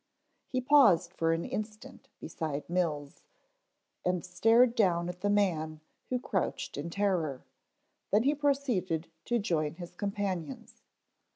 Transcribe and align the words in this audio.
He 0.47 0.61
paused 0.61 1.13
for 1.13 1.31
an 1.31 1.45
instant 1.45 2.09
beside 2.19 2.67
Mills, 2.67 3.21
and 4.03 4.25
stared 4.25 4.73
down 4.73 5.09
at 5.09 5.21
the 5.21 5.29
man 5.29 5.79
who 6.09 6.17
crouched 6.19 6.75
in 6.75 6.89
terror, 6.89 7.43
then 8.11 8.23
he 8.23 8.33
proceeded 8.33 9.11
to 9.25 9.37
join 9.37 9.75
his 9.75 9.93
companions. 9.93 10.81